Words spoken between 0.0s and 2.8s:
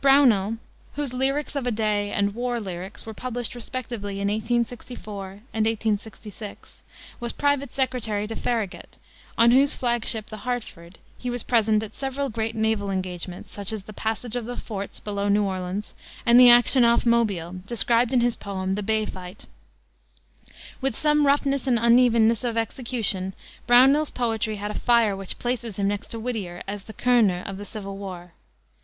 Brownell, whose Lyrics of a Day and War